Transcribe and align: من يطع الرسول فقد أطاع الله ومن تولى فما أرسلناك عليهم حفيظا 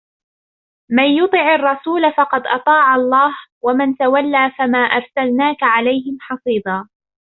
من 0.91 1.03
يطع 1.03 1.55
الرسول 1.55 2.13
فقد 2.17 2.47
أطاع 2.47 2.95
الله 2.95 3.31
ومن 3.63 3.97
تولى 3.97 4.51
فما 4.57 4.77
أرسلناك 4.79 5.63
عليهم 5.63 6.17
حفيظا 6.21 6.87